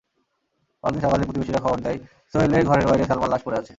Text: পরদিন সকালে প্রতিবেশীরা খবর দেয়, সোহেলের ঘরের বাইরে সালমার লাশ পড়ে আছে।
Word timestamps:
পরদিন 0.83 1.01
সকালে 1.01 1.23
প্রতিবেশীরা 1.25 1.59
খবর 1.59 1.77
দেয়, 1.79 1.99
সোহেলের 2.33 2.63
ঘরের 2.65 2.87
বাইরে 2.87 3.03
সালমার 3.05 3.29
লাশ 3.29 3.41
পড়ে 3.45 3.57
আছে। 3.57 3.69